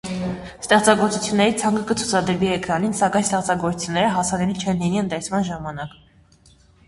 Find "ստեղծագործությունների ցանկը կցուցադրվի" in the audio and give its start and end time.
0.61-2.49